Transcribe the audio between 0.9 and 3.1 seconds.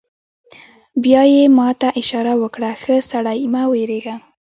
بیا یې ما ته اشاره وکړه: ښه